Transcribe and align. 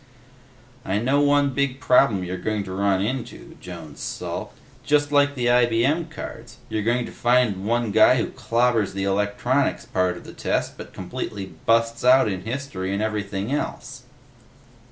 "I 0.83 0.97
know 0.97 1.19
one 1.21 1.51
big 1.51 1.79
problem 1.79 2.23
you're 2.23 2.39
going 2.39 2.63
to 2.63 2.71
run 2.73 3.03
into," 3.03 3.55
Jones 3.61 3.99
sulked. 3.99 4.57
"Just 4.83 5.11
like 5.11 5.35
the 5.35 5.45
IBM 5.45 6.09
cards. 6.09 6.57
You're 6.69 6.81
going 6.81 7.05
to 7.05 7.11
find 7.11 7.65
one 7.67 7.91
guy 7.91 8.15
who 8.15 8.31
clobbers 8.31 8.93
the 8.93 9.03
Electronics 9.03 9.85
part 9.85 10.17
of 10.17 10.23
the 10.23 10.33
test 10.33 10.75
but 10.75 10.91
completely 10.91 11.53
busts 11.67 12.03
out 12.03 12.27
in 12.27 12.45
History 12.45 12.91
and 12.91 13.03
everything 13.03 13.51
else." 13.51 14.05